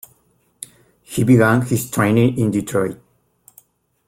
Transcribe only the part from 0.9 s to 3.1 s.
He began his training in Detroit.